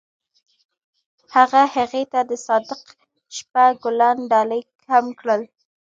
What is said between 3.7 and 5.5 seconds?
ګلان ډالۍ هم کړل.